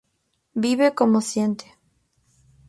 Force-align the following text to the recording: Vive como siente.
Vive 0.63 0.95
como 0.95 1.21
siente. 1.21 1.67